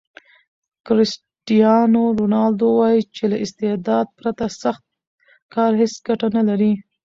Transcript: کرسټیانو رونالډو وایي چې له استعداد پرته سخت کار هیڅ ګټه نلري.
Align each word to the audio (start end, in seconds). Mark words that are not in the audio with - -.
کرسټیانو 0.85 2.03
رونالډو 2.19 2.67
وایي 2.79 3.01
چې 3.15 3.23
له 3.31 3.37
استعداد 3.45 4.05
پرته 4.17 4.45
سخت 4.61 4.83
کار 5.53 5.71
هیڅ 5.81 5.93
ګټه 6.07 6.27
نلري. 6.37 6.73